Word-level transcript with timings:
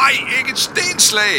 Nej, 0.00 0.14
ikke 0.38 0.50
et 0.50 0.58
stenslag! 0.58 1.38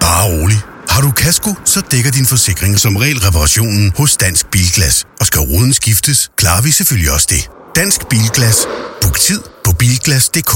Bare 0.00 0.24
rolig. 0.32 0.60
Har 0.92 1.00
du 1.06 1.10
kasko, 1.10 1.50
så 1.64 1.80
dækker 1.92 2.10
din 2.18 2.26
forsikring 2.26 2.78
som 2.78 2.96
regel 2.96 3.18
reparationen 3.26 3.92
hos 3.98 4.16
Dansk 4.16 4.50
Bilglas. 4.50 4.96
Og 5.20 5.26
skal 5.26 5.40
ruden 5.40 5.72
skiftes, 5.72 6.18
klarer 6.36 6.62
vi 6.62 6.70
selvfølgelig 6.70 7.12
også 7.12 7.28
det. 7.30 7.42
Dansk 7.76 8.00
Bilglas. 8.10 8.58
Book 9.02 9.18
tid 9.18 9.40
på 9.64 9.70
bilglas.dk. 9.78 10.54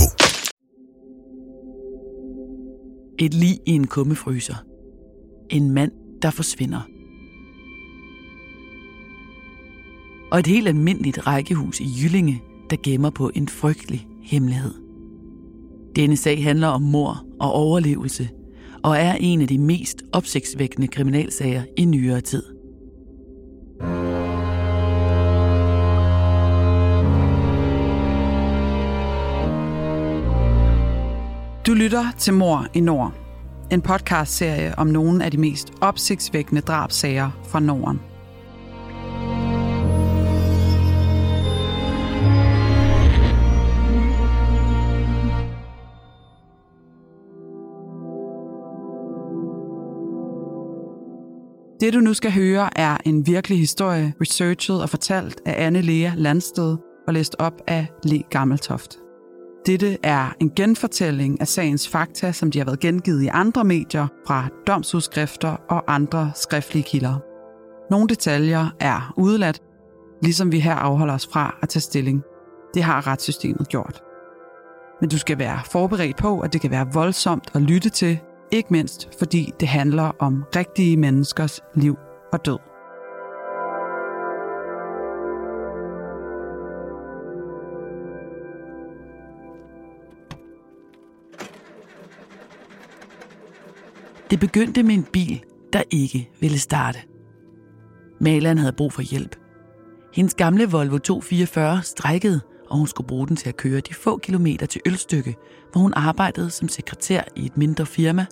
Et 3.25 3.35
lig 3.35 3.55
i 3.67 3.71
en 3.71 3.87
kummefryser. 3.87 4.59
En 5.51 5.71
mand, 5.71 5.93
der 6.23 6.31
forsvinder. 6.31 6.83
Og 10.33 10.39
et 10.39 10.47
helt 10.47 10.69
almindeligt 10.69 11.27
rækkehus 11.27 11.81
i 11.81 11.89
Jyllinge, 12.03 12.43
der 12.71 12.77
gemmer 12.85 13.11
på 13.11 13.31
en 13.35 13.49
frygtelig 13.49 14.07
hemmelighed. 14.23 14.82
Denne 15.97 16.17
sag 16.17 16.43
handler 16.43 16.69
om 16.69 16.83
mor 16.83 17.25
og 17.41 17.53
overlevelse, 17.53 18.29
og 18.83 18.97
er 18.97 19.15
en 19.21 19.41
af 19.41 19.49
de 19.49 19.59
mest 19.59 20.03
opsigtsvækkende 20.13 20.89
kriminalsager 20.89 21.63
i 21.77 21.85
nyere 21.85 22.21
tid. 22.21 22.43
Du 31.67 31.75
lytter 31.75 32.05
til 32.19 32.35
Mor 32.35 32.67
i 32.75 32.81
Nord. 32.81 33.13
En 33.71 33.81
podcastserie 33.81 34.79
om 34.79 34.87
nogle 34.87 35.25
af 35.25 35.31
de 35.31 35.39
mest 35.39 35.73
opsigtsvækkende 35.81 36.61
drabsager 36.61 37.31
fra 37.49 37.61
Norden. 37.61 38.12
Det 51.83 51.95
du 51.95 52.01
nu 52.01 52.15
skal 52.15 52.33
høre 52.33 52.79
er 52.79 52.97
en 53.05 53.27
virkelig 53.27 53.59
historie, 53.59 54.15
researchet 54.21 54.83
og 54.83 54.89
fortalt 54.89 55.41
af 55.47 55.67
Anne 55.67 55.81
Lea 55.81 56.11
Landsted 56.17 56.77
og 57.07 57.15
læst 57.15 57.37
op 57.39 57.53
af 57.67 57.87
Le 58.05 58.23
Gammeltoft. 58.31 58.99
Dette 59.67 59.99
er 60.03 60.37
en 60.41 60.51
genfortælling 60.57 61.41
af 61.41 61.49
sagens 61.49 61.89
fakta, 61.89 62.33
som 62.33 62.51
de 62.51 62.59
har 62.59 62.65
været 62.65 62.81
gengivet 62.81 63.23
i 63.23 63.27
andre 63.27 63.65
medier 63.65 64.07
fra 64.27 64.49
domsudskrifter 64.67 65.57
og 65.69 65.95
andre 65.95 66.33
skriftlige 66.35 66.83
kilder. 66.83 67.19
Nogle 67.91 68.09
detaljer 68.09 68.67
er 68.81 69.15
udeladt, 69.17 69.63
ligesom 70.23 70.53
vi 70.53 70.61
her 70.61 70.75
afholder 70.75 71.15
os 71.15 71.29
fra 71.33 71.59
at 71.63 71.69
tage 71.69 71.81
stilling. 71.81 72.23
Det 72.75 72.83
har 72.83 73.07
retssystemet 73.07 73.69
gjort. 73.69 74.03
Men 75.01 75.11
du 75.11 75.19
skal 75.19 75.39
være 75.39 75.61
forberedt 75.71 76.17
på, 76.17 76.41
at 76.41 76.53
det 76.53 76.61
kan 76.61 76.71
være 76.71 76.93
voldsomt 76.93 77.51
at 77.55 77.63
lytte 77.63 77.89
til, 77.89 78.19
ikke 78.53 78.69
mindst 78.73 79.09
fordi 79.19 79.53
det 79.61 79.69
handler 79.69 80.13
om 80.19 80.45
rigtige 80.57 80.97
menneskers 80.97 81.61
liv 81.75 81.97
og 82.33 82.47
død. 82.47 82.59
Det 94.31 94.41
begyndte 94.41 94.83
med 94.83 94.95
en 94.95 95.07
bil, 95.13 95.45
der 95.73 95.83
ikke 95.91 96.31
ville 96.41 96.59
starte. 96.59 96.99
Maleren 98.21 98.59
havde 98.59 98.73
brug 98.73 98.93
for 98.93 99.03
hjælp. 99.03 99.37
Hendes 100.15 100.35
gamle 100.35 100.67
Volvo 100.71 100.99
244 100.99 101.83
strækkede, 101.83 102.41
og 102.71 102.79
hun 102.79 102.87
skulle 102.87 103.07
bruge 103.07 103.29
den 103.29 103.37
til 103.37 103.49
at 103.49 103.57
køre 103.57 103.81
de 103.81 103.95
få 103.95 104.19
kilometer 104.19 104.67
til 104.67 104.81
Ølstykke, 104.87 105.37
hvor 105.73 105.81
hun 105.81 105.93
arbejdede 105.97 106.51
som 106.51 106.69
sekretær 106.69 107.23
i 107.37 107.47
et 107.47 107.57
mindre 107.57 107.87
firma, 107.87 108.27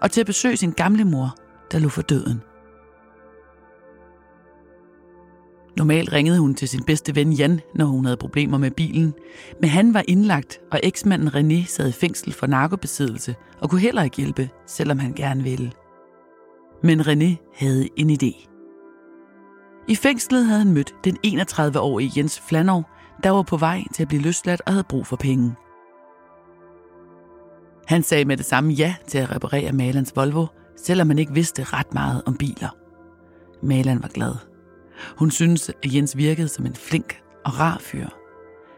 og 0.00 0.10
til 0.10 0.20
at 0.20 0.26
besøge 0.26 0.56
sin 0.56 0.70
gamle 0.70 1.04
mor, 1.04 1.34
der 1.72 1.78
lå 1.78 1.88
for 1.88 2.02
døden. 2.02 2.42
Normalt 5.76 6.12
ringede 6.12 6.38
hun 6.38 6.54
til 6.54 6.68
sin 6.68 6.84
bedste 6.84 7.14
ven 7.14 7.32
Jan, 7.32 7.60
når 7.74 7.84
hun 7.84 8.04
havde 8.04 8.16
problemer 8.16 8.58
med 8.58 8.70
bilen, 8.70 9.14
men 9.60 9.70
han 9.70 9.94
var 9.94 10.04
indlagt, 10.08 10.60
og 10.70 10.80
eksmanden 10.82 11.28
René 11.28 11.66
sad 11.66 11.88
i 11.88 11.92
fængsel 11.92 12.32
for 12.32 12.46
narkobesiddelse 12.46 13.34
og 13.60 13.70
kunne 13.70 13.80
heller 13.80 14.02
ikke 14.02 14.16
hjælpe, 14.16 14.50
selvom 14.66 14.98
han 14.98 15.12
gerne 15.12 15.42
ville. 15.42 15.72
Men 16.82 17.00
René 17.00 17.36
havde 17.54 17.88
en 17.96 18.10
idé. 18.10 18.48
I 19.88 19.94
fængslet 19.94 20.46
havde 20.46 20.58
han 20.58 20.72
mødt 20.72 20.94
den 21.04 21.16
31-årige 21.26 22.12
Jens 22.16 22.40
Flanov, 22.48 22.84
der 23.24 23.30
var 23.30 23.42
på 23.42 23.56
vej 23.56 23.82
til 23.94 24.02
at 24.02 24.08
blive 24.08 24.22
løsladt 24.22 24.62
og 24.66 24.72
havde 24.72 24.84
brug 24.88 25.06
for 25.06 25.16
penge. 25.16 25.54
Han 27.88 28.02
sagde 28.02 28.24
med 28.24 28.36
det 28.36 28.46
samme 28.46 28.72
ja 28.72 28.94
til 29.06 29.18
at 29.18 29.34
reparere 29.34 29.72
Malans 29.72 30.12
Volvo, 30.16 30.46
selvom 30.76 31.08
han 31.08 31.18
ikke 31.18 31.32
vidste 31.32 31.64
ret 31.64 31.94
meget 31.94 32.22
om 32.26 32.36
biler. 32.36 32.76
Malan 33.62 34.02
var 34.02 34.08
glad. 34.08 34.34
Hun 35.18 35.30
syntes, 35.30 35.68
at 35.68 35.94
Jens 35.94 36.16
virkede 36.16 36.48
som 36.48 36.66
en 36.66 36.74
flink 36.74 37.22
og 37.44 37.60
rar 37.60 37.78
fyr. 37.80 38.06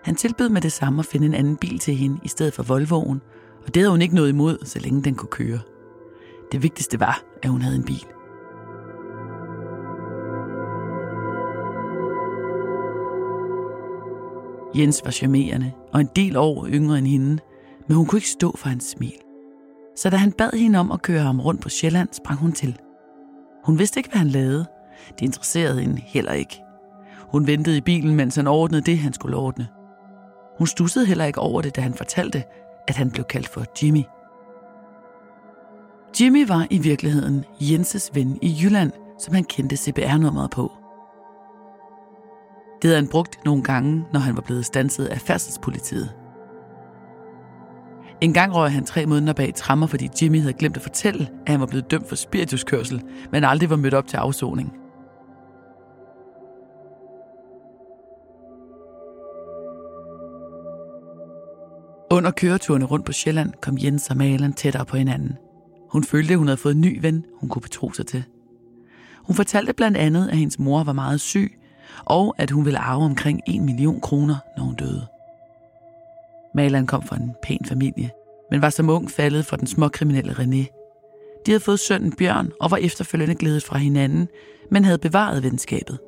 Han 0.05 0.15
tilbød 0.15 0.49
med 0.49 0.61
det 0.61 0.73
samme 0.73 0.99
at 0.99 1.07
finde 1.07 1.27
en 1.27 1.35
anden 1.35 1.57
bil 1.57 1.79
til 1.79 1.95
hende 1.95 2.21
i 2.23 2.29
stedet 2.29 2.55
for 2.55 2.63
Volvoen, 2.63 3.21
og 3.67 3.75
det 3.75 3.81
havde 3.81 3.91
hun 3.91 4.03
ikke 4.03 4.15
noget 4.15 4.29
imod, 4.29 4.59
så 4.65 4.79
længe 4.79 5.03
den 5.03 5.15
kunne 5.15 5.31
køre. 5.31 5.61
Det 6.53 6.63
vigtigste 6.63 7.01
var, 7.01 7.23
at 7.43 7.51
hun 7.51 7.63
havde 7.63 7.77
en 7.77 7.85
bil. 7.85 8.07
Jens 14.75 15.01
var 15.05 15.11
charmerende 15.11 15.73
og 15.93 16.01
en 16.01 16.09
del 16.17 16.37
år 16.37 16.67
yngre 16.67 16.99
end 16.99 17.07
hende, 17.07 17.39
men 17.91 17.97
hun 17.97 18.07
kunne 18.07 18.19
ikke 18.19 18.31
stå 18.31 18.57
for 18.57 18.69
hans 18.69 18.85
smil. 18.85 19.15
Så 19.97 20.11
da 20.11 20.17
han 20.17 20.33
bad 20.33 20.51
hende 20.53 20.79
om 20.79 20.93
at 20.93 21.03
køre 21.03 21.23
ham 21.23 21.41
rundt 21.41 21.61
på 21.61 21.69
Sjælland, 21.69 22.09
sprang 22.13 22.39
hun 22.39 22.53
til. 22.53 22.79
Hun 23.65 23.79
vidste 23.79 24.01
ikke, 24.01 24.11
hvad 24.11 24.19
han 24.19 24.29
lavede. 24.29 24.67
Det 25.19 25.23
interesserede 25.23 25.81
hende 25.81 26.03
heller 26.07 26.33
ikke. 26.33 26.63
Hun 27.19 27.47
ventede 27.47 27.77
i 27.77 27.81
bilen, 27.81 28.17
mens 28.17 28.37
han 28.37 28.47
ordnede 28.47 28.83
det, 28.83 28.99
han 28.99 29.13
skulle 29.13 29.37
ordne. 29.37 29.69
Hun 30.59 30.67
stussede 30.67 31.07
heller 31.07 31.25
ikke 31.25 31.41
over 31.41 31.63
det, 31.63 31.77
da 31.77 31.81
han 31.81 31.95
fortalte, 31.95 32.43
at 32.89 32.97
han 32.97 33.11
blev 33.11 33.25
kaldt 33.25 33.49
for 33.49 33.65
Jimmy. 33.83 34.03
Jimmy 36.21 36.49
var 36.49 36.67
i 36.71 36.79
virkeligheden 36.79 37.45
Jenses 37.61 38.11
ven 38.15 38.39
i 38.43 38.59
Jylland, 38.63 38.93
som 39.19 39.35
han 39.35 39.45
kendte 39.45 39.77
CPR-nummeret 39.77 40.51
på. 40.51 40.73
Det 42.83 42.89
havde 42.89 43.01
han 43.01 43.09
brugt 43.09 43.45
nogle 43.45 43.63
gange, 43.63 44.05
når 44.13 44.21
han 44.21 44.37
var 44.37 44.43
blevet 44.43 44.67
stanset 44.67 45.07
af 45.07 45.21
færdselspolitiet. 45.21 46.20
En 48.21 48.33
gang 48.33 48.55
røg 48.55 48.73
han 48.73 48.85
tre 48.85 49.07
måneder 49.07 49.33
bag 49.33 49.55
trammer, 49.55 49.87
fordi 49.87 50.09
Jimmy 50.23 50.41
havde 50.41 50.53
glemt 50.53 50.77
at 50.77 50.83
fortælle, 50.83 51.29
at 51.47 51.53
han 51.53 51.61
var 51.61 51.67
blevet 51.67 51.91
dømt 51.91 52.09
for 52.09 52.17
spirituskørsel, 52.17 53.03
men 53.33 53.45
aldrig 53.45 53.71
var 53.71 53.77
mødt 53.77 53.95
op 53.95 54.07
til 54.07 54.17
afsoning. 54.17 54.73
Under 62.13 62.31
køreturene 62.31 62.85
rundt 62.85 63.07
på 63.07 63.13
Sjælland 63.13 63.53
kom 63.61 63.79
Jens 63.83 64.11
og 64.11 64.17
Malen 64.17 64.53
tættere 64.53 64.85
på 64.85 64.97
hinanden. 64.97 65.37
Hun 65.91 66.05
følte, 66.05 66.33
at 66.33 66.39
hun 66.39 66.47
havde 66.47 66.57
fået 66.57 66.75
en 66.75 66.81
ny 66.81 67.01
ven, 67.03 67.25
hun 67.41 67.49
kunne 67.49 67.63
betro 67.63 67.93
sig 67.93 68.07
til. 68.07 68.25
Hun 69.23 69.37
fortalte 69.37 69.73
blandt 69.73 69.97
andet, 69.97 70.29
at 70.29 70.37
hendes 70.37 70.59
mor 70.59 70.85
var 70.85 70.93
meget 70.93 71.21
syg, 71.21 71.59
og 72.05 72.35
at 72.39 72.51
hun 72.51 72.65
ville 72.65 72.79
arve 72.79 73.05
omkring 73.05 73.41
1 73.47 73.63
million 73.63 74.01
kroner, 74.01 74.37
når 74.57 74.65
hun 74.65 74.75
døde. 74.75 75.07
Maleren 76.55 76.87
kom 76.87 77.03
fra 77.03 77.17
en 77.17 77.35
pæn 77.43 77.65
familie, 77.69 78.11
men 78.51 78.63
var 78.63 78.71
som 78.71 78.91
ung 78.91 79.11
faldet 79.11 79.47
for 79.47 79.57
den 79.57 79.67
småkriminelle 79.67 80.33
René. 80.33 80.81
De 81.47 81.51
havde 81.51 81.61
fået 81.61 81.81
sønnen 81.81 82.13
Bjørn 82.13 82.51
og 82.61 82.71
var 82.71 82.77
efterfølgende 82.77 83.35
glædet 83.35 83.65
fra 83.65 83.79
hinanden, 83.79 84.29
men 84.71 84.85
havde 84.85 84.99
bevaret 84.99 85.43
venskabet. 85.43 85.99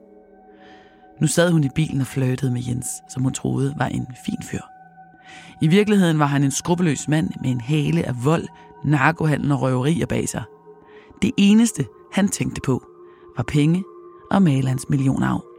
Nu 1.21 1.27
sad 1.27 1.51
hun 1.51 1.65
i 1.65 1.69
bilen 1.75 2.01
og 2.01 2.07
flirtede 2.07 2.53
med 2.53 2.63
Jens, 2.69 2.87
som 3.11 3.23
hun 3.23 3.33
troede 3.33 3.75
var 3.79 3.87
en 3.87 4.07
fin 4.27 4.43
fyr. 4.51 4.61
I 5.63 5.67
virkeligheden 5.67 6.19
var 6.19 6.27
han 6.27 6.45
en 6.45 6.51
skrupelløs 6.51 7.09
mand 7.09 7.31
med 7.43 7.51
en 7.51 7.61
hale 7.61 8.03
af 8.07 8.25
vold, 8.25 8.49
narkohandel 8.85 9.53
og 9.53 9.63
røverier 9.63 10.07
bag 10.07 10.29
sig. 10.29 10.43
Det 11.23 11.31
eneste, 11.37 11.87
han 12.13 12.29
tænkte 12.29 12.61
på, 12.65 12.83
var 13.37 13.43
penge 13.43 13.85
og 14.31 14.43
malerens 14.43 14.89
millionarv. 14.89 15.52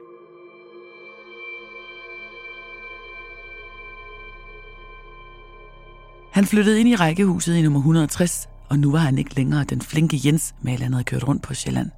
Han 6.34 6.46
flyttede 6.46 6.80
ind 6.80 6.90
i 6.90 6.96
rækkehuset 6.96 7.56
i 7.56 7.62
nummer 7.62 7.80
160, 7.80 8.48
og 8.70 8.80
nu 8.80 8.92
var 8.92 9.00
han 9.00 9.18
ikke 9.18 9.36
længere 9.36 9.64
den 9.64 9.82
flinke 9.82 10.20
Jens, 10.26 10.56
maleren 10.62 10.94
havde 10.94 11.04
kørt 11.04 11.28
rundt 11.28 11.44
på 11.44 11.54
Sjælland. 11.54 11.90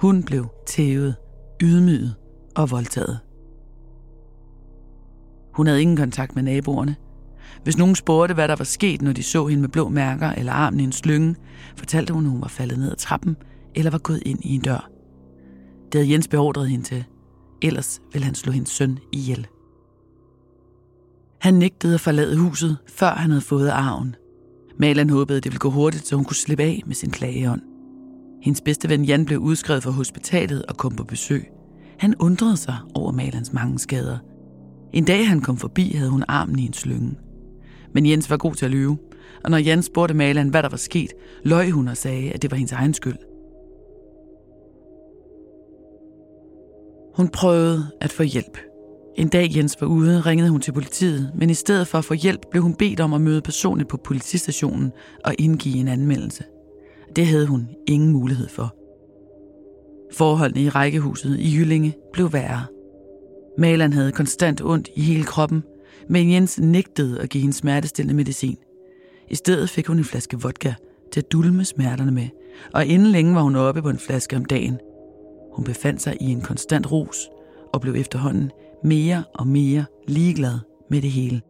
Hun 0.00 0.22
blev 0.22 0.46
tævet, 0.66 1.14
ydmyget 1.62 2.14
og 2.56 2.70
voldtaget. 2.70 3.18
Hun 5.54 5.66
havde 5.66 5.82
ingen 5.82 5.96
kontakt 5.96 6.34
med 6.34 6.42
naboerne. 6.42 6.96
Hvis 7.62 7.78
nogen 7.78 7.94
spurgte, 7.94 8.34
hvad 8.34 8.48
der 8.48 8.56
var 8.56 8.64
sket, 8.64 9.02
når 9.02 9.12
de 9.12 9.22
så 9.22 9.46
hende 9.46 9.60
med 9.60 9.68
blå 9.68 9.88
mærker 9.88 10.30
eller 10.30 10.52
armen 10.52 10.80
i 10.80 10.84
en 10.84 10.92
slynge, 10.92 11.36
fortalte 11.76 12.14
hun, 12.14 12.24
at 12.24 12.30
hun 12.30 12.40
var 12.40 12.48
faldet 12.48 12.78
ned 12.78 12.90
ad 12.90 12.96
trappen 12.96 13.36
eller 13.74 13.90
var 13.90 13.98
gået 13.98 14.22
ind 14.26 14.38
i 14.42 14.54
en 14.54 14.60
dør. 14.60 14.90
Det 15.92 16.00
havde 16.00 16.12
Jens 16.12 16.28
beordret 16.28 16.68
hende 16.68 16.84
til. 16.84 17.04
Ellers 17.62 18.00
ville 18.12 18.24
han 18.24 18.34
slå 18.34 18.52
hendes 18.52 18.70
søn 18.70 18.98
ihjel. 19.12 19.46
Han 21.42 21.54
nægtede 21.54 21.94
at 21.94 22.00
forlade 22.00 22.36
huset, 22.36 22.78
før 22.86 23.10
han 23.10 23.30
havde 23.30 23.40
fået 23.40 23.68
arven. 23.68 24.16
Maleren 24.76 25.10
håbede, 25.10 25.40
det 25.40 25.52
ville 25.52 25.58
gå 25.58 25.70
hurtigt, 25.70 26.06
så 26.06 26.16
hun 26.16 26.24
kunne 26.24 26.36
slippe 26.36 26.62
af 26.62 26.82
med 26.86 26.94
sin 26.94 27.10
klageånd. 27.10 27.60
Hendes 28.42 28.60
bedste 28.60 28.88
ven 28.88 29.04
Jan 29.04 29.24
blev 29.24 29.38
udskrevet 29.38 29.82
fra 29.82 29.90
hospitalet 29.90 30.66
og 30.66 30.76
kom 30.76 30.96
på 30.96 31.04
besøg. 31.04 31.46
Han 31.98 32.14
undrede 32.20 32.56
sig 32.56 32.76
over 32.94 33.12
Malans 33.12 33.52
mange 33.52 33.78
skader. 33.78 34.18
En 34.92 35.04
dag 35.04 35.28
han 35.28 35.40
kom 35.40 35.56
forbi, 35.56 35.92
havde 35.92 36.10
hun 36.10 36.24
armen 36.28 36.58
i 36.58 36.66
en 36.66 36.72
slynge. 36.72 37.18
Men 37.94 38.06
Jens 38.06 38.30
var 38.30 38.36
god 38.36 38.54
til 38.54 38.64
at 38.64 38.70
lyve, 38.70 38.98
og 39.44 39.50
når 39.50 39.58
Jan 39.58 39.82
spurgte 39.82 40.14
maleren, 40.14 40.48
hvad 40.48 40.62
der 40.62 40.68
var 40.68 40.76
sket, 40.76 41.10
løj 41.44 41.70
hun 41.70 41.88
og 41.88 41.96
sagde, 41.96 42.32
at 42.32 42.42
det 42.42 42.50
var 42.50 42.56
hendes 42.56 42.72
egen 42.72 42.94
skyld. 42.94 43.18
Hun 47.16 47.28
prøvede 47.28 47.86
at 48.00 48.12
få 48.12 48.22
hjælp. 48.22 48.58
En 49.16 49.28
dag 49.28 49.56
Jens 49.56 49.80
var 49.80 49.86
ude, 49.86 50.20
ringede 50.20 50.50
hun 50.50 50.60
til 50.60 50.72
politiet, 50.72 51.32
men 51.34 51.50
i 51.50 51.54
stedet 51.54 51.86
for 51.86 51.98
at 51.98 52.04
få 52.04 52.14
hjælp, 52.14 52.40
blev 52.50 52.62
hun 52.62 52.74
bedt 52.74 53.00
om 53.00 53.12
at 53.12 53.20
møde 53.20 53.40
personligt 53.40 53.88
på 53.88 53.96
politistationen 53.96 54.92
og 55.24 55.34
indgive 55.38 55.76
en 55.76 55.88
anmeldelse. 55.88 56.44
Det 57.16 57.26
havde 57.26 57.46
hun 57.46 57.68
ingen 57.86 58.12
mulighed 58.12 58.48
for. 58.48 58.74
Forholdene 60.12 60.62
i 60.62 60.68
rækkehuset 60.68 61.38
i 61.38 61.56
Jyllinge 61.56 61.94
blev 62.12 62.32
værre. 62.32 62.64
Maleren 63.58 63.92
havde 63.92 64.12
konstant 64.12 64.60
ondt 64.64 64.88
i 64.96 65.02
hele 65.02 65.24
kroppen, 65.24 65.62
men 66.08 66.32
Jens 66.32 66.60
nægtede 66.60 67.20
at 67.20 67.28
give 67.28 67.40
hende 67.40 67.56
smertestillende 67.56 68.14
medicin. 68.14 68.56
I 69.30 69.34
stedet 69.34 69.70
fik 69.70 69.86
hun 69.86 69.98
en 69.98 70.04
flaske 70.04 70.40
vodka 70.40 70.74
til 71.12 71.20
at 71.20 71.32
dulme 71.32 71.64
smerterne 71.64 72.12
med, 72.12 72.28
og 72.74 72.86
inden 72.86 73.08
længe 73.08 73.34
var 73.34 73.42
hun 73.42 73.56
oppe 73.56 73.82
på 73.82 73.88
en 73.88 73.98
flaske 73.98 74.36
om 74.36 74.44
dagen. 74.44 74.78
Hun 75.52 75.64
befandt 75.64 76.02
sig 76.02 76.16
i 76.20 76.24
en 76.24 76.40
konstant 76.40 76.92
rus 76.92 77.28
og 77.72 77.80
blev 77.80 77.94
efterhånden 77.94 78.50
mere 78.84 79.24
og 79.34 79.46
mere 79.46 79.84
ligeglad 80.08 80.58
med 80.90 81.02
det 81.02 81.10
hele. 81.10 81.40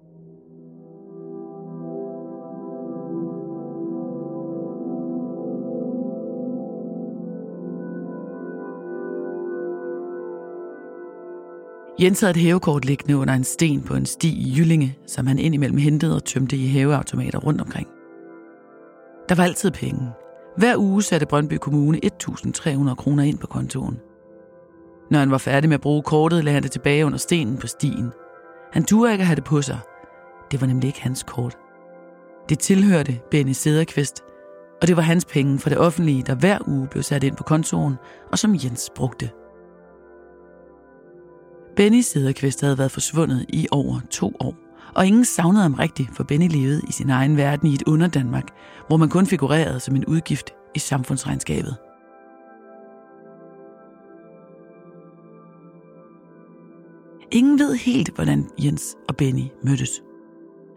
Jens 12.03 12.21
havde 12.21 12.31
et 12.31 12.37
hævekort 12.37 12.85
liggende 12.85 13.17
under 13.17 13.35
en 13.35 13.45
sten 13.45 13.83
på 13.83 13.95
en 13.95 14.07
sti 14.07 14.29
i 14.29 14.55
Jyllinge, 14.57 14.99
som 15.07 15.27
han 15.27 15.39
indimellem 15.39 15.79
hentede 15.79 16.17
og 16.17 16.25
tømte 16.25 16.57
i 16.57 16.69
hæveautomater 16.69 17.39
rundt 17.39 17.61
omkring. 17.61 17.89
Der 19.29 19.35
var 19.35 19.45
altid 19.45 19.71
penge. 19.71 20.11
Hver 20.57 20.77
uge 20.77 21.03
satte 21.03 21.27
Brøndby 21.27 21.55
Kommune 21.55 22.01
1.300 22.05 22.95
kroner 22.95 23.23
ind 23.23 23.39
på 23.39 23.47
kontoen. 23.47 23.99
Når 25.13 25.19
han 25.19 25.31
var 25.31 25.39
færdig 25.39 25.69
med 25.69 25.75
at 25.75 25.81
bruge 25.81 26.03
kortet, 26.03 26.45
lagde 26.45 26.55
han 26.55 26.63
det 26.63 26.71
tilbage 26.71 27.07
under 27.07 27.19
stenen 27.19 27.57
på 27.59 27.67
stien. 27.67 28.13
Han 28.73 28.85
turde 28.85 29.13
ikke 29.13 29.23
at 29.23 29.27
have 29.27 29.37
det 29.37 29.45
på 29.45 29.63
sig. 29.63 29.79
Det 30.51 30.61
var 30.61 30.67
nemlig 30.67 30.87
ikke 30.87 31.03
hans 31.03 31.23
kort. 31.23 31.59
Det 32.49 32.59
tilhørte 32.59 33.21
Benny 33.31 33.53
Sederqvist, 33.53 34.21
og 34.83 34.89
det 34.89 34.97
var 34.97 35.03
hans 35.03 35.25
penge 35.25 35.59
fra 35.59 35.71
det 35.71 35.79
offentlige, 35.79 36.23
der 36.23 36.35
hver 36.35 36.59
uge 36.69 36.89
blev 36.89 37.03
sat 37.03 37.25
ind 37.25 37.37
på 37.37 37.43
kontoen, 37.43 37.95
og 38.33 38.39
som 38.39 38.55
Jens 38.65 38.91
brugte. 38.95 39.31
Benny 41.77 42.01
Sederqvist 42.01 42.61
havde 42.61 42.79
været 42.79 42.91
forsvundet 42.91 43.47
i 43.49 43.67
over 43.71 44.01
to 44.11 44.37
år, 44.41 44.55
og 44.95 45.07
ingen 45.07 45.25
savnede 45.25 45.63
ham 45.63 45.75
rigtigt, 45.75 46.17
for 46.17 46.25
Benny 46.25 46.49
levede 46.49 46.83
i 46.89 46.93
sin 46.93 47.11
egen 47.11 47.37
verden 47.37 47.69
i 47.69 47.75
et 47.75 47.83
under 47.87 48.09
Danmark, 48.09 48.49
hvor 48.87 48.97
man 48.97 49.09
kun 49.09 49.27
figurerede 49.27 49.81
som 49.81 49.97
en 49.97 50.05
udgift 50.05 50.51
i 50.75 50.79
samfundsregnskabet. 50.79 51.77
Ingen 57.33 57.59
ved 57.59 57.75
helt, 57.75 58.15
hvordan 58.15 58.47
Jens 58.65 58.97
og 59.09 59.17
Benny 59.17 59.43
mødtes. 59.65 60.03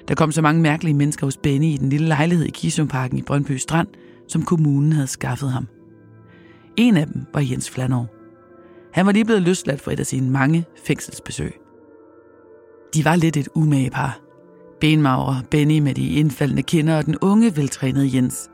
Der 0.07 0.15
kom 0.15 0.31
så 0.31 0.41
mange 0.41 0.61
mærkelige 0.61 0.93
mennesker 0.93 1.27
hos 1.27 1.37
Benny 1.37 1.65
i 1.65 1.77
den 1.77 1.89
lille 1.89 2.07
lejlighed 2.07 2.45
i 2.45 2.49
Kisumparken 2.49 3.17
i 3.17 3.21
Brøndby 3.21 3.51
Strand, 3.51 3.87
som 4.27 4.41
kommunen 4.41 4.93
havde 4.93 5.07
skaffet 5.07 5.51
ham. 5.51 5.67
En 6.77 6.97
af 6.97 7.07
dem 7.07 7.25
var 7.33 7.39
Jens 7.39 7.69
Flanov. 7.69 8.07
Han 8.93 9.05
var 9.05 9.11
lige 9.11 9.25
blevet 9.25 9.41
løsladt 9.41 9.81
for 9.81 9.91
et 9.91 9.99
af 9.99 10.05
sine 10.05 10.29
mange 10.29 10.65
fængselsbesøg. 10.85 11.53
De 12.93 13.05
var 13.05 13.15
lidt 13.15 13.37
et 13.37 13.47
umage 13.55 13.89
par. 13.89 14.19
Benmauer, 14.79 15.35
Benny 15.51 15.79
med 15.79 15.93
de 15.93 16.09
indfaldende 16.09 16.63
kinder 16.63 16.97
og 16.97 17.05
den 17.05 17.17
unge, 17.21 17.55
veltrænede 17.55 18.15
Jens. 18.15 18.49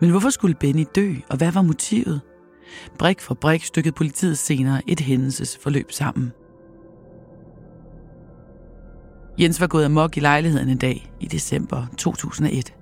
Men 0.00 0.10
hvorfor 0.10 0.30
skulle 0.30 0.54
Benny 0.54 0.84
dø, 0.94 1.14
og 1.30 1.36
hvad 1.36 1.52
var 1.52 1.62
motivet? 1.62 2.20
Brik 2.98 3.20
for 3.20 3.34
brik 3.34 3.64
stykkede 3.64 3.94
politiet 3.94 4.38
senere 4.38 4.82
et 4.86 5.00
hændelsesforløb 5.00 5.92
sammen. 5.92 6.32
Jens 9.38 9.60
var 9.60 9.66
gået 9.66 9.84
amok 9.84 10.16
i 10.16 10.20
lejligheden 10.20 10.68
en 10.68 10.78
dag 10.78 11.10
i 11.20 11.26
december 11.26 11.86
2001. 11.98 12.74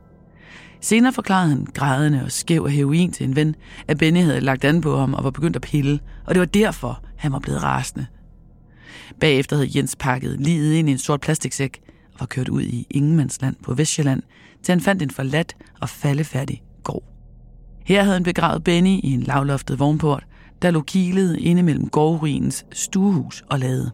Senere 0.81 1.13
forklarede 1.13 1.49
han 1.49 1.67
grædende 1.75 2.23
og 2.25 2.33
skæv 2.33 2.65
af 2.67 2.73
heroin 2.73 3.13
til 3.13 3.27
en 3.27 3.37
ven, 3.37 3.55
at 3.89 3.99
Benny 3.99 4.21
havde 4.21 4.41
lagt 4.41 4.65
an 4.65 4.81
på 4.81 4.97
ham 4.97 5.15
og 5.15 5.25
var 5.25 5.31
begyndt 5.31 5.57
at 5.57 5.63
pille, 5.63 6.01
og 6.27 6.35
det 6.35 6.41
var 6.41 6.47
derfor, 6.47 7.03
han 7.17 7.33
var 7.33 7.39
blevet 7.39 7.63
rasende. 7.63 8.07
Bagefter 9.21 9.57
havde 9.57 9.71
Jens 9.77 9.97
pakket 9.97 10.41
livet 10.41 10.75
ind 10.75 10.89
i 10.89 10.93
en 10.93 10.99
sort 10.99 11.21
plastiksæk 11.21 11.81
og 12.13 12.21
var 12.21 12.27
kørt 12.27 12.49
ud 12.49 12.63
i 12.63 12.87
Ingemandsland 12.91 13.57
på 13.63 13.75
Vestjylland, 13.75 14.23
til 14.63 14.73
han 14.73 14.81
fandt 14.81 15.03
en 15.03 15.11
forladt 15.11 15.57
og 15.81 15.89
faldefærdig 15.89 16.63
gård. 16.83 17.05
Her 17.85 18.03
havde 18.03 18.15
han 18.15 18.23
begravet 18.23 18.65
Benny 18.65 19.01
i 19.03 19.13
en 19.13 19.23
lavloftet 19.23 19.79
vognport, 19.79 20.27
der 20.63 20.71
lå 20.71 20.81
kilet 20.81 21.37
inde 21.37 21.63
mellem 21.63 21.89
gårdruinens 21.89 22.67
stuehus 22.73 23.45
og 23.51 23.59
lade. 23.59 23.91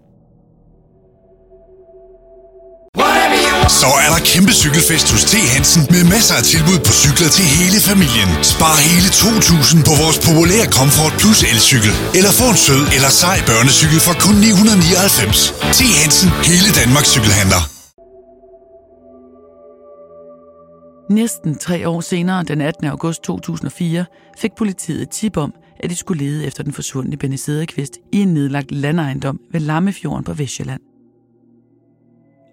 Så 3.78 3.90
er 4.04 4.10
der 4.14 4.20
kæmpe 4.32 4.52
cykelfest 4.62 5.06
hos 5.12 5.24
T. 5.30 5.34
Hansen 5.54 5.82
med 5.94 6.02
masser 6.14 6.36
af 6.40 6.44
tilbud 6.52 6.78
på 6.86 6.92
cykler 7.02 7.30
til 7.36 7.46
hele 7.58 7.78
familien. 7.90 8.30
Spar 8.52 8.76
hele 8.90 9.08
2.000 9.24 9.88
på 9.88 9.94
vores 10.02 10.18
populære 10.26 10.66
Comfort 10.78 11.14
Plus 11.20 11.40
elcykel. 11.52 11.92
Eller 12.18 12.32
få 12.40 12.46
en 12.54 12.60
sød 12.66 12.82
eller 12.96 13.10
sej 13.22 13.38
børnecykel 13.50 14.00
for 14.06 14.14
kun 14.24 14.34
999. 14.34 15.54
T. 15.76 15.80
Hansen, 16.00 16.28
hele 16.50 16.68
Danmarks 16.80 17.10
cykelhandler. 17.14 17.62
Næsten 21.20 21.50
tre 21.66 21.88
år 21.92 22.00
senere, 22.00 22.40
den 22.50 22.60
18. 22.60 22.86
august 22.94 23.20
2004, 23.22 24.04
fik 24.42 24.52
politiet 24.58 25.10
tip 25.10 25.36
om, 25.36 25.50
at 25.82 25.90
de 25.90 25.96
skulle 25.96 26.24
lede 26.24 26.46
efter 26.46 26.62
den 26.62 26.72
forsvundne 26.72 27.16
Benny 27.16 27.36
Sederqvist 27.44 27.94
i 28.12 28.18
en 28.22 28.34
nedlagt 28.34 28.70
landejendom 28.72 29.40
ved 29.52 29.60
Lammefjorden 29.60 30.24
på 30.24 30.32
Vestjylland. 30.32 30.80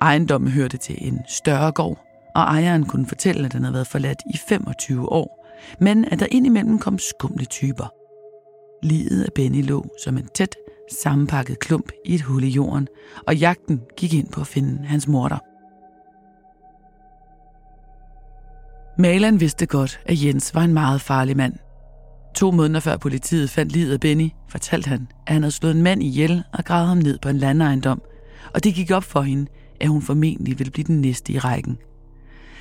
Ejendommen 0.02 0.52
hørte 0.52 0.78
til 0.78 1.08
en 1.08 1.20
større 1.28 1.72
gård, 1.72 2.04
og 2.36 2.42
ejeren 2.42 2.86
kunne 2.86 3.06
fortælle, 3.06 3.46
at 3.46 3.54
den 3.54 3.64
havde 3.64 3.74
været 3.74 3.88
forladt 3.88 4.22
i 4.34 4.38
25 4.38 5.12
år, 5.12 5.46
men 5.80 6.06
at 6.06 6.20
der 6.20 6.28
indimellem 6.32 6.80
kom 6.80 7.00
skumle 7.00 7.46
typer. 7.46 7.94
Livet 8.84 9.24
af 9.24 9.34
Benny 9.36 9.66
lå 9.66 9.86
som 10.04 10.18
en 10.18 10.28
tæt, 10.34 10.56
sammenpakket 10.92 11.60
klump 11.60 11.92
i 12.06 12.16
et 12.16 12.22
hul 12.22 12.44
i 12.44 12.48
jorden, 12.48 12.88
og 13.28 13.36
jagten 13.36 13.82
gik 13.98 14.14
ind 14.14 14.28
på 14.32 14.42
at 14.42 14.48
finde 14.48 14.86
hans 14.86 15.08
morter. 15.08 15.38
Maleren 19.02 19.40
vidste 19.40 19.66
godt, 19.66 20.00
at 20.06 20.24
Jens 20.24 20.56
var 20.56 20.62
en 20.62 20.74
meget 20.74 21.02
farlig 21.02 21.38
mand. 21.38 21.54
To 22.36 22.52
måneder 22.52 22.80
før 22.80 22.98
politiet 22.98 23.50
fandt 23.50 23.72
livet 23.72 23.94
af 23.94 24.00
Benny, 24.00 24.30
fortalte 24.50 24.88
han, 24.88 25.08
at 25.28 25.34
han 25.34 25.44
havde 25.44 25.52
slået 25.52 25.76
en 25.76 25.82
mand 25.82 26.04
ihjel 26.04 26.44
og 26.54 26.66
gravet 26.66 26.88
ham 26.88 26.98
ned 26.98 27.20
på 27.20 27.30
en 27.30 27.38
landejendom, 27.38 28.02
og 28.54 28.64
det 28.64 28.74
gik 28.74 28.92
op 28.92 29.04
for 29.04 29.22
hende, 29.22 29.48
at 29.80 29.90
hun 29.90 30.02
formentlig 30.02 30.60
ville 30.60 30.72
blive 30.72 30.88
den 30.88 31.02
næste 31.02 31.34
i 31.34 31.40
rækken. 31.40 31.78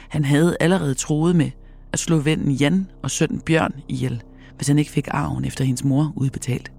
Han 0.09 0.25
havde 0.25 0.57
allerede 0.61 0.95
troet 0.95 1.37
med 1.37 1.51
at 1.93 1.99
slå 1.99 2.19
vennen 2.19 2.53
Jan 2.53 2.87
og 3.03 3.11
sønnen 3.11 3.41
Bjørn 3.41 3.75
ihjel, 3.89 4.23
hvis 4.57 4.69
han 4.69 4.79
ikke 4.79 4.91
fik 4.91 5.09
arven 5.11 5.45
efter 5.45 5.65
hendes 5.65 5.85
mor 5.85 6.13
udbetalt. 6.17 6.73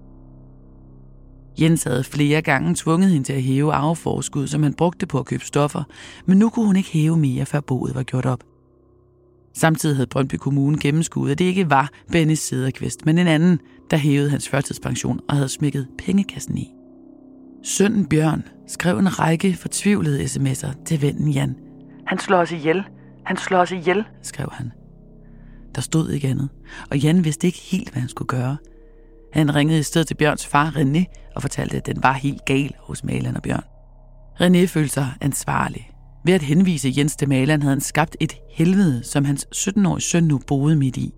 Jens 1.60 1.84
havde 1.84 2.04
flere 2.04 2.42
gange 2.42 2.74
tvunget 2.76 3.10
hende 3.10 3.26
til 3.26 3.32
at 3.32 3.42
hæve 3.42 3.72
arveforskud, 3.72 4.46
som 4.46 4.62
han 4.62 4.74
brugte 4.74 5.06
på 5.06 5.18
at 5.18 5.26
købe 5.26 5.44
stoffer, 5.44 5.82
men 6.26 6.38
nu 6.38 6.48
kunne 6.48 6.66
hun 6.66 6.76
ikke 6.76 6.90
hæve 6.92 7.16
mere, 7.16 7.46
før 7.46 7.60
boet 7.60 7.94
var 7.94 8.02
gjort 8.02 8.26
op. 8.26 8.44
Samtidig 9.54 9.96
havde 9.96 10.06
Brøndby 10.06 10.34
Kommune 10.34 10.78
gennemskuet, 10.78 11.30
at 11.30 11.38
det 11.38 11.44
ikke 11.44 11.70
var 11.70 11.90
Benny 12.12 12.34
Sederqvist, 12.34 13.06
men 13.06 13.18
en 13.18 13.26
anden, 13.26 13.58
der 13.90 13.96
hævede 13.96 14.30
hans 14.30 14.48
førtidspension 14.48 15.20
og 15.28 15.36
havde 15.36 15.48
smækket 15.48 15.88
pengekassen 15.98 16.58
i. 16.58 16.72
Sønnen 17.62 18.06
Bjørn 18.06 18.44
skrev 18.68 18.98
en 18.98 19.18
række 19.18 19.54
fortvivlede 19.54 20.24
sms'er 20.24 20.84
til 20.84 21.02
vennen 21.02 21.28
Jan. 21.28 21.56
Han 22.06 22.18
slår 22.18 22.38
os 22.38 22.52
ihjel. 22.52 22.82
Han 23.24 23.36
slår 23.36 23.58
os 23.58 23.72
ihjel, 23.72 24.04
skrev 24.22 24.48
han. 24.52 24.72
Der 25.74 25.80
stod 25.80 26.10
ikke 26.10 26.28
andet, 26.28 26.48
og 26.90 26.98
Jan 26.98 27.24
vidste 27.24 27.46
ikke 27.46 27.58
helt, 27.58 27.90
hvad 27.90 28.00
han 28.00 28.08
skulle 28.08 28.28
gøre. 28.28 28.56
Han 29.32 29.54
ringede 29.54 29.78
i 29.78 29.82
stedet 29.82 30.06
til 30.06 30.14
Bjørns 30.14 30.46
far 30.46 30.70
René 30.70 31.04
og 31.36 31.42
fortalte, 31.42 31.76
at 31.76 31.86
den 31.86 32.02
var 32.02 32.12
helt 32.12 32.44
gal 32.44 32.74
hos 32.78 33.04
Malan 33.04 33.36
og 33.36 33.42
Bjørn. 33.42 33.64
René 34.40 34.66
følte 34.66 34.94
sig 34.94 35.08
ansvarlig. 35.20 35.90
Ved 36.24 36.34
at 36.34 36.42
henvise 36.42 36.92
Jens 36.96 37.16
til 37.16 37.28
Malan 37.28 37.62
havde 37.62 37.74
han 37.74 37.80
skabt 37.80 38.16
et 38.20 38.36
helvede, 38.50 39.04
som 39.04 39.24
hans 39.24 39.46
17-årige 39.56 40.02
søn 40.02 40.24
nu 40.24 40.40
boede 40.46 40.76
midt 40.76 40.96
i. 40.96 41.14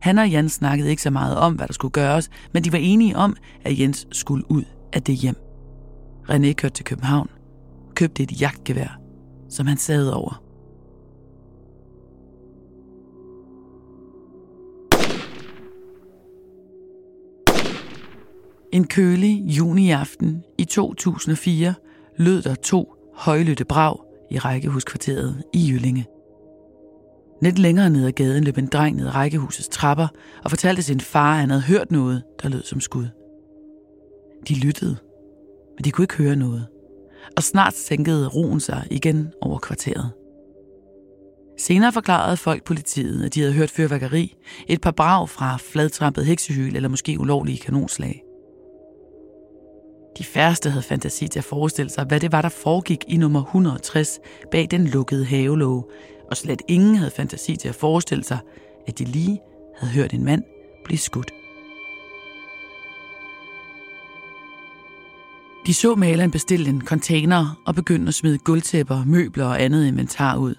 Han 0.00 0.18
og 0.18 0.28
Jan 0.28 0.48
snakkede 0.48 0.90
ikke 0.90 1.02
så 1.02 1.10
meget 1.10 1.36
om, 1.36 1.54
hvad 1.54 1.66
der 1.66 1.72
skulle 1.72 1.92
gøres, 1.92 2.30
men 2.54 2.64
de 2.64 2.72
var 2.72 2.78
enige 2.78 3.16
om, 3.16 3.36
at 3.64 3.78
Jens 3.78 4.06
skulle 4.12 4.50
ud 4.50 4.64
af 4.92 5.02
det 5.02 5.14
hjem. 5.14 5.47
René 6.30 6.52
kørte 6.52 6.74
til 6.74 6.84
København 6.84 7.30
og 7.88 7.94
købte 7.94 8.22
et 8.22 8.40
jagtgevær, 8.40 9.00
som 9.48 9.66
han 9.66 9.76
sad 9.76 10.08
over. 10.08 10.42
En 18.72 18.86
kølig 18.86 19.44
juniaften 19.44 20.44
i 20.58 20.64
2004 20.64 21.74
lød 22.16 22.42
der 22.42 22.54
to 22.54 22.94
højlytte 23.14 23.64
brag 23.64 23.96
i 24.30 24.38
rækkehuskvarteret 24.38 25.42
i 25.54 25.70
Jyllinge. 25.72 26.06
Lidt 27.42 27.58
længere 27.58 27.90
ned 27.90 28.06
ad 28.06 28.12
gaden 28.12 28.44
løb 28.44 28.58
en 28.58 28.66
dreng 28.66 28.96
ned 28.96 29.14
rækkehusets 29.14 29.68
trapper 29.68 30.08
og 30.44 30.50
fortalte 30.50 30.82
sin 30.82 31.00
far, 31.00 31.32
at 31.32 31.40
han 31.40 31.50
havde 31.50 31.62
hørt 31.62 31.90
noget, 31.90 32.22
der 32.42 32.48
lød 32.48 32.62
som 32.62 32.80
skud. 32.80 33.08
De 34.48 34.54
lyttede 34.54 34.96
men 35.78 35.84
de 35.84 35.90
kunne 35.90 36.04
ikke 36.04 36.16
høre 36.16 36.36
noget. 36.36 36.66
Og 37.36 37.42
snart 37.42 37.74
sænkede 37.74 38.28
roen 38.28 38.60
sig 38.60 38.86
igen 38.90 39.32
over 39.40 39.58
kvarteret. 39.58 40.10
Senere 41.58 41.92
forklarede 41.92 42.36
folk 42.36 42.64
politiet, 42.64 43.24
at 43.24 43.34
de 43.34 43.40
havde 43.40 43.52
hørt 43.52 43.70
fyrværkeri, 43.70 44.36
et 44.66 44.80
par 44.80 44.90
brag 44.90 45.28
fra 45.28 45.56
fladtrampet 45.56 46.26
heksehyl 46.26 46.76
eller 46.76 46.88
måske 46.88 47.20
ulovlige 47.20 47.58
kanonslag. 47.58 48.22
De 50.18 50.24
færreste 50.24 50.70
havde 50.70 50.82
fantasi 50.82 51.28
til 51.28 51.38
at 51.38 51.44
forestille 51.44 51.90
sig, 51.90 52.04
hvad 52.04 52.20
det 52.20 52.32
var, 52.32 52.42
der 52.42 52.48
foregik 52.48 53.04
i 53.08 53.16
nummer 53.16 53.44
160 53.44 54.18
bag 54.50 54.68
den 54.70 54.86
lukkede 54.86 55.24
havelåge, 55.24 55.84
og 56.30 56.36
slet 56.36 56.62
ingen 56.68 56.96
havde 56.96 57.10
fantasi 57.10 57.56
til 57.56 57.68
at 57.68 57.74
forestille 57.74 58.24
sig, 58.24 58.38
at 58.86 58.98
de 58.98 59.04
lige 59.04 59.40
havde 59.76 59.92
hørt 59.92 60.12
en 60.14 60.24
mand 60.24 60.42
blive 60.84 60.98
skudt. 60.98 61.37
De 65.68 65.74
så 65.74 65.94
maleren 65.94 66.30
bestille 66.30 66.68
en 66.68 66.86
container 66.86 67.60
og 67.66 67.74
begyndte 67.74 68.08
at 68.08 68.14
smide 68.14 68.38
gulvtæpper, 68.38 69.04
møbler 69.04 69.44
og 69.44 69.62
andet 69.62 69.86
inventar 69.86 70.36
ud. 70.36 70.54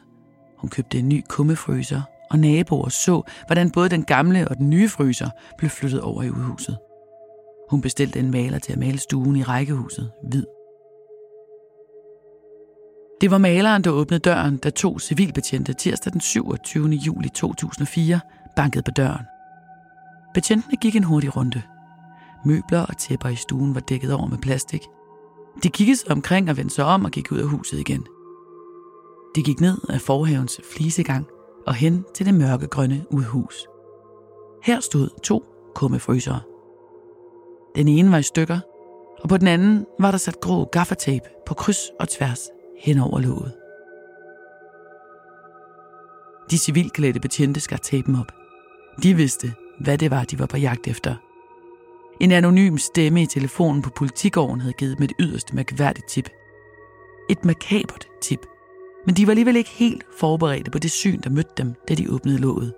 Hun 0.57 0.69
købte 0.69 0.99
en 0.99 1.09
ny 1.09 1.23
kummefryser, 1.29 2.01
og 2.31 2.39
naboer 2.39 2.89
så, 2.89 3.21
hvordan 3.45 3.71
både 3.71 3.89
den 3.89 4.03
gamle 4.03 4.47
og 4.47 4.57
den 4.57 4.69
nye 4.69 4.89
fryser 4.89 5.29
blev 5.57 5.69
flyttet 5.69 6.01
over 6.01 6.23
i 6.23 6.29
udhuset. 6.29 6.77
Hun 7.69 7.81
bestilte 7.81 8.19
en 8.19 8.31
maler 8.31 8.59
til 8.59 8.73
at 8.73 8.79
male 8.79 8.97
stuen 8.97 9.35
i 9.35 9.43
rækkehuset 9.43 10.11
hvid. 10.29 10.45
Det 13.21 13.31
var 13.31 13.37
maleren, 13.37 13.83
der 13.83 13.91
åbnede 13.91 14.19
døren, 14.19 14.57
da 14.57 14.69
to 14.69 14.99
civilbetjente 14.99 15.73
tirsdag 15.73 16.13
den 16.13 16.21
27. 16.21 16.89
juli 16.89 17.29
2004 17.29 18.19
bankede 18.55 18.83
på 18.83 18.91
døren. 18.91 19.25
Betjentene 20.33 20.77
gik 20.77 20.95
en 20.95 21.03
hurtig 21.03 21.37
runde. 21.37 21.61
Møbler 22.45 22.81
og 22.81 22.97
tæpper 22.97 23.29
i 23.29 23.35
stuen 23.35 23.75
var 23.75 23.81
dækket 23.81 24.13
over 24.13 24.27
med 24.27 24.37
plastik. 24.37 24.81
De 25.63 25.69
kiggede 25.69 25.97
sig 25.97 26.11
omkring 26.11 26.49
og 26.49 26.57
vendte 26.57 26.75
sig 26.75 26.85
om 26.85 27.05
og 27.05 27.11
gik 27.11 27.31
ud 27.31 27.37
af 27.37 27.47
huset 27.47 27.79
igen. 27.79 28.07
De 29.35 29.43
gik 29.43 29.61
ned 29.61 29.77
af 29.89 30.01
forhavens 30.01 30.61
flisegang 30.63 31.25
og 31.67 31.73
hen 31.73 32.05
til 32.15 32.25
det 32.25 32.33
mørkegrønne 32.33 33.05
udhus. 33.11 33.67
Her 34.63 34.79
stod 34.79 35.09
to 35.23 35.43
kummefrysere. 35.75 36.39
Den 37.75 37.87
ene 37.87 38.11
var 38.11 38.17
i 38.17 38.23
stykker, 38.23 38.59
og 39.21 39.29
på 39.29 39.37
den 39.37 39.47
anden 39.47 39.85
var 39.99 40.11
der 40.11 40.17
sat 40.17 40.39
grå 40.41 40.65
gaffatape 40.71 41.29
på 41.45 41.53
kryds 41.53 41.89
og 41.99 42.09
tværs 42.09 42.39
hen 42.79 42.99
over 42.99 43.19
låget. 43.19 43.53
De 46.51 46.57
civilklædte 46.57 47.19
betjente 47.19 47.59
skar 47.59 47.77
tapen 47.77 48.15
op. 48.15 48.31
De 49.03 49.13
vidste, 49.13 49.53
hvad 49.79 49.97
det 49.97 50.11
var, 50.11 50.23
de 50.23 50.39
var 50.39 50.45
på 50.45 50.57
jagt 50.57 50.87
efter. 50.87 51.15
En 52.19 52.31
anonym 52.31 52.77
stemme 52.77 53.21
i 53.21 53.25
telefonen 53.25 53.81
på 53.81 53.89
politigården 53.89 54.61
havde 54.61 54.73
givet 54.73 54.97
dem 54.97 55.03
et 55.03 55.13
yderst 55.19 55.53
mærkværdigt 55.53 56.07
tip. 56.07 56.29
Et 57.29 57.45
makabert 57.45 58.07
tip. 58.21 58.45
Men 59.05 59.15
de 59.15 59.27
var 59.27 59.31
alligevel 59.31 59.55
ikke 59.55 59.69
helt 59.69 60.03
forberedte 60.17 60.71
på 60.71 60.79
det 60.79 60.91
syn, 60.91 61.21
der 61.21 61.29
mødte 61.29 61.53
dem, 61.57 61.73
da 61.89 61.95
de 61.95 62.11
åbnede 62.11 62.37
låget. 62.37 62.73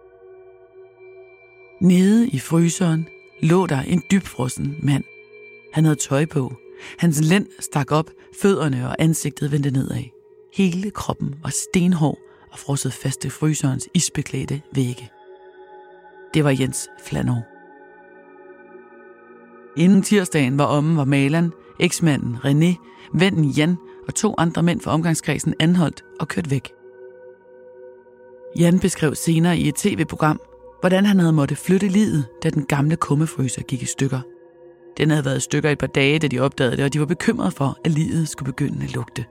Nede 1.82 2.28
i 2.28 2.40
fryseren 2.40 3.08
lå 3.42 3.68
der 3.68 3.82
en 3.82 4.04
dybfrossen 4.12 4.76
mand. 4.84 5.04
Han 5.74 5.84
havde 5.84 5.96
tøj 5.96 6.26
på. 6.26 6.54
Hans 6.98 7.22
lænd 7.22 7.48
stak 7.60 7.92
op, 7.92 8.10
fødderne 8.42 8.90
og 8.90 8.96
ansigtet 9.00 9.52
vendte 9.52 9.72
nedad. 9.72 10.04
Hele 10.54 10.92
kroppen 10.92 11.36
var 11.44 11.50
stenhård 11.50 12.18
og 12.52 12.60
frosset 12.60 12.94
fast 12.94 13.22
til 13.22 13.32
fryserens 13.32 13.90
isbeklædte 13.94 14.62
vægge. 14.76 15.10
Det 16.34 16.44
var 16.44 16.56
Jens 16.60 16.90
Flanov. 17.06 17.51
Inden 19.78 20.02
tirsdagen 20.02 20.58
var 20.58 20.66
omme, 20.66 20.98
var 20.98 21.06
maleren, 21.06 21.54
eksmanden 21.80 22.36
René, 22.36 22.76
vennen 23.14 23.46
Jan 23.46 23.78
og 24.08 24.16
to 24.16 24.36
andre 24.38 24.64
mænd 24.64 24.82
fra 24.82 24.92
omgangskredsen 24.92 25.54
anholdt 25.60 26.04
og 26.20 26.28
kørt 26.28 26.52
væk. 26.52 26.72
Jan 28.60 28.80
beskrev 28.80 29.16
senere 29.16 29.58
i 29.58 29.68
et 29.68 29.76
tv-program, 29.76 30.42
hvordan 30.80 31.06
han 31.06 31.20
havde 31.20 31.34
måttet 31.34 31.58
flytte 31.58 31.88
livet, 31.88 32.26
da 32.44 32.50
den 32.50 32.66
gamle 32.66 32.96
kummefryser 32.96 33.62
gik 33.62 33.82
i 33.82 33.86
stykker. 33.86 34.20
Den 34.98 35.10
havde 35.10 35.26
været 35.26 35.38
i 35.38 35.42
stykker 35.42 35.70
et 35.70 35.78
par 35.78 35.88
dage, 35.88 36.20
da 36.20 36.28
de 36.28 36.40
opdagede 36.40 36.78
det, 36.78 36.86
og 36.86 36.94
de 36.94 37.00
var 37.00 37.06
bekymrede 37.06 37.52
for, 37.52 37.78
at 37.86 37.92
livet 37.92 38.30
skulle 38.30 38.54
begynde 38.54 38.84
at 38.84 38.94
lugte. 38.94 39.26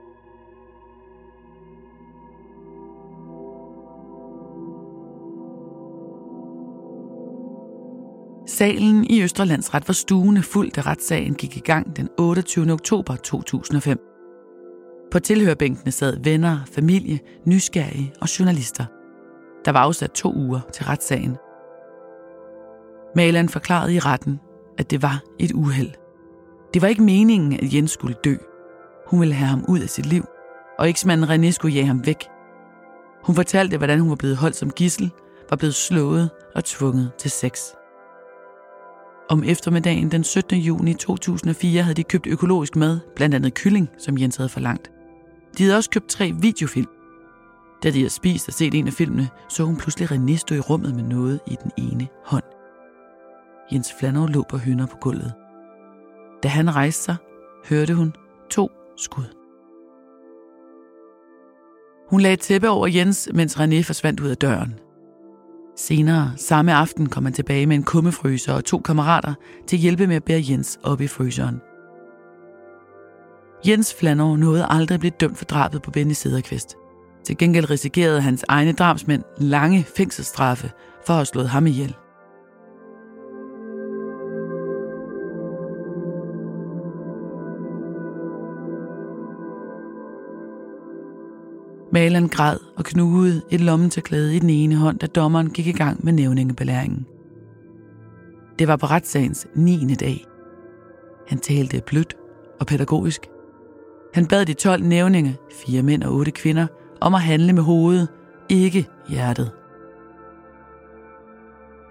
Salen 8.51 9.05
i 9.05 9.23
Østerlandsret 9.23 9.89
var 9.89 9.93
stuende 9.93 10.43
fuld, 10.43 10.71
da 10.71 10.81
retssagen 10.81 11.35
gik 11.35 11.57
i 11.57 11.61
gang 11.61 11.97
den 11.97 12.09
28. 12.19 12.73
oktober 12.73 13.17
2005. 13.17 13.99
På 15.11 15.19
tilhørbænkene 15.19 15.93
sad 15.93 16.17
venner, 16.25 16.59
familie, 16.73 17.19
nysgerrige 17.45 18.13
og 18.21 18.39
journalister. 18.39 18.85
Der 19.65 19.73
var 19.73 19.81
afsat 19.81 20.11
to 20.11 20.35
uger 20.35 20.61
til 20.73 20.85
retssagen. 20.85 21.37
Malan 23.17 23.49
forklarede 23.49 23.95
i 23.95 23.99
retten, 23.99 24.41
at 24.79 24.91
det 24.91 25.03
var 25.03 25.23
et 25.39 25.53
uheld. 25.53 25.91
Det 26.75 26.83
var 26.83 26.89
ikke 26.89 27.03
meningen, 27.03 27.53
at 27.53 27.75
Jens 27.75 27.91
skulle 27.91 28.17
dø. 28.25 28.35
Hun 29.07 29.21
ville 29.21 29.35
have 29.35 29.49
ham 29.49 29.65
ud 29.69 29.81
af 29.81 29.89
sit 29.89 30.07
liv, 30.07 30.25
og 30.79 30.89
eksmanden 30.89 31.31
René 31.31 31.51
skulle 31.51 31.75
jage 31.75 31.87
ham 31.87 32.07
væk. 32.07 32.25
Hun 33.25 33.35
fortalte, 33.35 33.77
hvordan 33.77 34.01
hun 34.01 34.11
var 34.11 34.17
blevet 34.17 34.37
holdt 34.37 34.57
som 34.57 34.71
gissel, 34.71 35.11
var 35.51 35.57
blevet 35.57 35.75
slået 35.75 36.31
og 36.55 36.65
tvunget 36.65 37.11
til 37.19 37.31
sex. 37.31 37.80
Om 39.31 39.45
eftermiddagen 39.45 40.11
den 40.11 40.25
17. 40.25 40.59
juni 40.59 40.95
2004 40.95 41.83
havde 41.83 41.95
de 41.95 42.05
købt 42.05 42.27
økologisk 42.27 42.77
mad, 42.77 43.01
blandt 43.17 43.35
andet 43.35 43.55
kylling, 43.55 43.91
som 43.99 44.19
Jens 44.19 44.37
havde 44.37 44.49
forlangt. 44.49 44.91
De 45.59 45.63
havde 45.63 45.77
også 45.77 45.91
købt 45.91 46.09
tre 46.09 46.33
videofilm. 46.41 46.89
Da 47.83 47.91
de 47.91 47.99
havde 47.99 48.11
spist 48.11 48.49
og 48.49 48.55
set 48.55 48.75
en 48.75 48.87
af 48.87 48.93
filmene, 48.93 49.29
så 49.49 49.65
hun 49.65 49.77
pludselig 49.77 50.13
René 50.13 50.37
stå 50.37 50.55
i 50.55 50.61
rummet 50.61 50.95
med 50.95 51.03
noget 51.03 51.41
i 51.47 51.57
den 51.63 51.71
ene 51.79 52.09
hånd. 52.25 52.45
Jens 53.73 53.93
Flanov 53.99 54.29
lå 54.29 54.45
på 54.49 54.57
hønder 54.57 54.87
på 54.87 54.97
gulvet. 54.97 55.33
Da 56.43 56.49
han 56.49 56.75
rejste 56.75 57.03
sig, 57.03 57.17
hørte 57.69 57.95
hun 57.95 58.13
to 58.51 58.71
skud. 58.97 59.35
Hun 62.11 62.21
lagde 62.21 62.37
tæppe 62.37 62.69
over 62.69 62.87
Jens, 62.87 63.29
mens 63.35 63.57
René 63.57 63.83
forsvandt 63.83 64.21
ud 64.21 64.29
af 64.29 64.37
døren. 64.37 64.75
Senere 65.87 66.33
samme 66.37 66.75
aften 66.75 67.09
kom 67.09 67.25
han 67.25 67.33
tilbage 67.33 67.67
med 67.67 67.77
en 67.77 67.83
kummefryser 67.83 68.53
og 68.53 68.65
to 68.65 68.79
kammerater 68.79 69.35
til 69.67 69.77
at 69.77 69.81
hjælpe 69.81 70.07
med 70.07 70.17
at 70.17 70.25
bære 70.25 70.45
Jens 70.51 70.79
op 70.83 71.01
i 71.01 71.07
fryseren. 71.07 71.61
Jens 73.67 73.95
Flanov 73.95 74.37
nåede 74.37 74.67
aldrig 74.69 74.95
at 74.95 75.01
blive 75.01 75.13
dømt 75.21 75.39
for 75.39 75.45
drabet 75.45 75.83
på 75.83 75.91
Benny 75.91 76.13
Sederqvist. 76.13 76.77
Til 77.25 77.39
gengæld 77.39 77.71
risikerede 77.71 78.21
hans 78.21 78.45
egne 78.49 78.73
drabsmænd 78.73 79.23
lange 79.39 79.87
fængselsstraffe 79.97 80.71
for 81.07 81.13
at 81.13 81.19
have 81.19 81.27
slået 81.27 81.49
ham 81.49 81.67
ihjel. 81.67 81.95
Maleren 91.93 92.29
græd 92.29 92.59
og 92.77 92.85
knugede 92.85 93.43
et 93.51 93.61
lommetørklæde 93.61 94.37
i 94.37 94.39
den 94.39 94.51
ene 94.51 94.77
hånd, 94.77 94.99
da 94.99 95.07
dommeren 95.07 95.51
gik 95.51 95.67
i 95.67 95.73
gang 95.73 96.05
med 96.05 96.13
nævningebelæringen. 96.13 97.07
Det 98.59 98.69
var 98.69 98.77
på 98.77 98.87
retssagens 98.87 99.47
9. 99.55 99.95
dag. 99.95 100.27
Han 101.29 101.39
talte 101.39 101.83
blødt 101.87 102.17
og 102.61 102.67
pædagogisk. 102.67 103.27
Han 104.15 104.27
bad 104.27 104.47
de 104.47 104.55
12 104.55 104.83
nævninge, 104.83 105.37
fire 105.53 105.83
mænd 105.83 106.03
og 106.03 106.15
otte 106.15 106.31
kvinder, 106.31 106.67
om 107.01 107.15
at 107.15 107.21
handle 107.21 107.53
med 107.53 107.63
hovedet, 107.63 108.09
ikke 108.49 108.87
hjertet. 109.09 109.51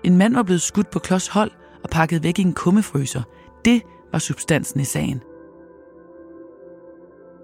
En 0.03 0.17
mand 0.17 0.33
var 0.33 0.43
blevet 0.43 0.61
skudt 0.61 0.89
på 0.89 0.99
klods 0.99 1.27
hold 1.27 1.51
og 1.83 1.89
pakket 1.89 2.23
væk 2.23 2.39
i 2.39 2.41
en 2.41 2.53
kummefryser. 2.53 3.21
Det 3.65 3.81
var 4.11 4.19
substansen 4.19 4.79
i 4.79 4.83
sagen. 4.83 5.21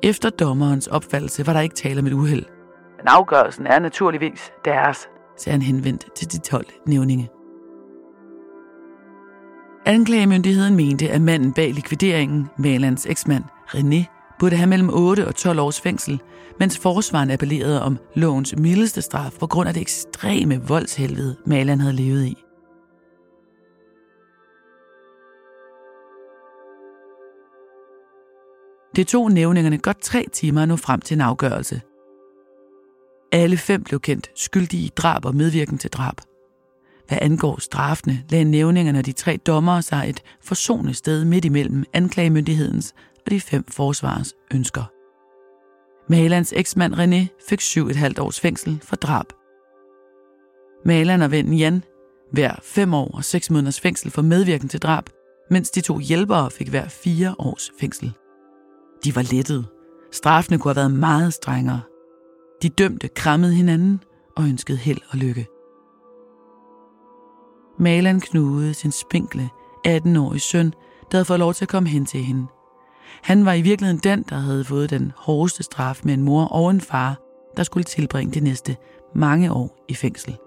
Efter 0.05 0.29
dommerens 0.29 0.87
opfattelse 0.87 1.47
var 1.47 1.53
der 1.53 1.61
ikke 1.61 1.75
tale 1.75 1.99
om 1.99 2.07
et 2.07 2.13
uheld. 2.13 2.45
Men 2.97 3.07
afgørelsen 3.07 3.67
er 3.67 3.79
naturligvis 3.79 4.51
deres, 4.65 5.07
sagde 5.37 5.53
han 5.53 5.61
henvendt 5.61 6.05
til 6.15 6.31
de 6.31 6.39
12 6.39 6.65
nævninge. 6.87 7.29
Anklagemyndigheden 9.85 10.75
mente, 10.75 11.09
at 11.09 11.21
manden 11.21 11.53
bag 11.53 11.73
likvideringen, 11.73 12.49
Malans 12.57 13.05
eksmand 13.05 13.43
René, 13.67 14.03
burde 14.39 14.55
have 14.55 14.67
mellem 14.67 14.89
8 14.93 15.27
og 15.27 15.35
12 15.35 15.59
års 15.59 15.81
fængsel, 15.81 16.21
mens 16.59 16.79
forsvaren 16.79 17.31
appellerede 17.31 17.81
om 17.81 17.97
lovens 18.15 18.55
mildeste 18.57 19.01
straf 19.01 19.31
på 19.39 19.47
grund 19.47 19.67
af 19.67 19.73
det 19.73 19.81
ekstreme 19.81 20.61
voldshelvede, 20.67 21.35
Malan 21.45 21.79
havde 21.79 21.95
levet 21.95 22.25
i. 22.25 22.44
Det 28.95 29.07
tog 29.07 29.31
nævningerne 29.31 29.77
godt 29.77 30.01
tre 30.01 30.25
timer 30.33 30.61
at 30.61 30.67
nå 30.67 30.75
frem 30.75 31.01
til 31.01 31.15
en 31.15 31.21
afgørelse. 31.21 31.81
Alle 33.31 33.57
fem 33.57 33.83
blev 33.83 33.99
kendt 33.99 34.31
skyldige 34.35 34.85
i 34.85 34.91
drab 34.97 35.25
og 35.25 35.35
medvirken 35.35 35.77
til 35.77 35.89
drab. 35.89 36.15
Hvad 37.07 37.17
angår 37.21 37.59
straffene, 37.59 38.23
lagde 38.29 38.45
nævningerne 38.45 38.99
og 38.99 39.05
de 39.05 39.11
tre 39.11 39.37
dommere 39.37 39.81
sig 39.81 40.09
et 40.09 40.23
forsonende 40.41 40.93
sted 40.93 41.25
midt 41.25 41.45
imellem 41.45 41.83
anklagemyndighedens 41.93 42.93
og 43.25 43.31
de 43.31 43.41
fem 43.41 43.63
forsvarers 43.67 44.33
ønsker. 44.53 44.83
Malands 46.09 46.53
eksmand 46.53 46.93
René 46.93 47.45
fik 47.49 47.61
syv 47.61 47.87
et 47.87 47.95
halvt 47.95 48.19
års 48.19 48.39
fængsel 48.39 48.79
for 48.83 48.95
drab. 48.95 49.25
Malan 50.85 51.21
og 51.21 51.31
vennen 51.31 51.53
Jan 51.53 51.83
hver 52.31 52.55
fem 52.63 52.93
år 52.93 53.11
og 53.13 53.23
seks 53.23 53.51
måneders 53.51 53.81
fængsel 53.81 54.11
for 54.11 54.21
medvirken 54.21 54.69
til 54.69 54.81
drab, 54.81 55.09
mens 55.51 55.69
de 55.69 55.81
to 55.81 55.99
hjælpere 55.99 56.51
fik 56.51 56.69
hver 56.69 56.87
fire 56.87 57.35
års 57.39 57.71
fængsel. 57.79 58.13
De 59.03 59.15
var 59.15 59.33
lettet. 59.33 59.65
Straffene 60.11 60.59
kunne 60.59 60.73
have 60.73 60.81
været 60.81 60.99
meget 60.99 61.33
strengere. 61.33 61.81
De 62.61 62.69
dømte 62.69 63.07
krammede 63.07 63.53
hinanden 63.53 64.03
og 64.37 64.43
ønskede 64.43 64.77
held 64.77 65.01
og 65.09 65.17
lykke. 65.17 65.47
Malan 67.79 68.19
knugede 68.19 68.73
sin 68.73 68.91
spinkle 68.91 69.49
18-årige 69.87 70.39
søn, 70.39 70.73
der 71.11 71.17
havde 71.17 71.25
fået 71.25 71.39
lov 71.39 71.53
til 71.53 71.65
at 71.65 71.69
komme 71.69 71.89
hen 71.89 72.05
til 72.05 72.19
hende. 72.19 72.47
Han 73.23 73.45
var 73.45 73.53
i 73.53 73.61
virkeligheden 73.61 74.01
den, 74.03 74.25
der 74.29 74.35
havde 74.35 74.63
fået 74.63 74.89
den 74.89 75.11
hårdeste 75.15 75.63
straf 75.63 76.01
med 76.03 76.13
en 76.13 76.21
mor 76.21 76.45
og 76.45 76.71
en 76.71 76.81
far, 76.81 77.19
der 77.57 77.63
skulle 77.63 77.83
tilbringe 77.83 78.33
de 78.33 78.39
næste 78.39 78.77
mange 79.15 79.51
år 79.51 79.85
i 79.89 79.93
fængsel. 79.93 80.37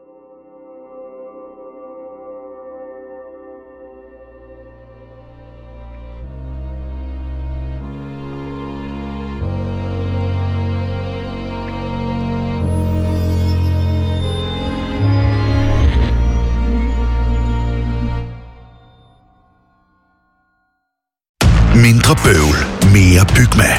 Bygma. 23.38 23.70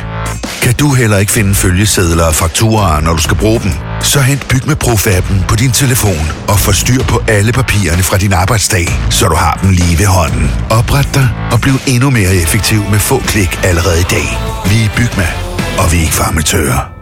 Kan 0.62 0.74
du 0.74 0.94
heller 0.94 1.18
ikke 1.18 1.32
finde 1.32 1.56
følgesedler 1.56 2.24
og 2.24 2.36
fakturer, 2.36 3.02
når 3.02 3.14
du 3.14 3.22
skal 3.22 3.38
bruge 3.38 3.60
dem? 3.60 3.72
Så 4.02 4.20
hent 4.22 4.48
Bygma 4.48 4.74
Pro-appen 4.84 5.48
på 5.48 5.56
din 5.56 5.72
telefon 5.72 6.32
og 6.48 6.60
få 6.60 6.72
styr 6.72 7.04
på 7.04 7.24
alle 7.28 7.52
papirerne 7.52 8.04
fra 8.04 8.18
din 8.18 8.34
arbejdsdag, 8.34 8.88
så 9.10 9.28
du 9.28 9.36
har 9.36 9.60
dem 9.62 9.70
lige 9.70 10.00
ved 10.00 10.06
hånden. 10.06 10.52
Opret 10.70 11.10
dig 11.16 11.30
og 11.52 11.62
bliv 11.62 11.74
endnu 11.88 12.10
mere 12.10 12.36
effektiv 12.36 12.84
med 12.92 13.00
få 13.00 13.20
klik 13.20 13.60
allerede 13.64 14.00
i 14.00 14.10
dag. 14.10 14.28
Vi 14.70 14.84
er 14.84 14.90
Bygma, 14.98 15.28
og 15.78 15.92
vi 15.92 15.98
er 15.98 16.02
ikke 16.02 16.14
farmatører. 16.14 16.99